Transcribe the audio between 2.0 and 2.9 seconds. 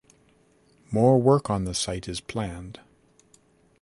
is planned.